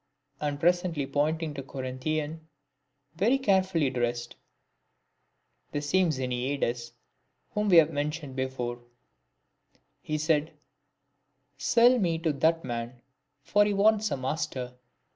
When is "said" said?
10.17-10.53